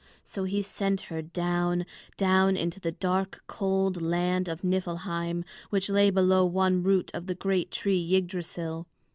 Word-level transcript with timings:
So 0.23 0.45
he 0.45 0.63
sent 0.63 0.99
her 1.01 1.21
down, 1.21 1.85
down 2.17 2.57
into 2.57 2.79
the 2.79 2.91
dark, 2.91 3.43
cold 3.45 4.01
land 4.01 4.47
of 4.47 4.63
Niflheim, 4.63 5.45
which 5.69 5.91
lay 5.91 6.09
below 6.09 6.43
one 6.43 6.81
root 6.81 7.11
of 7.13 7.27
the 7.27 7.35
great 7.35 7.69
tree 7.69 8.15
Yggdrasil. 8.15 8.87